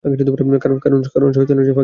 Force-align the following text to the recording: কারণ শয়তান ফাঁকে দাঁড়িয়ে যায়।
কারণ 0.03 1.29
শয়তান 1.33 1.35
ফাঁকে 1.35 1.53
দাঁড়িয়ে 1.53 1.67
যায়। 1.67 1.77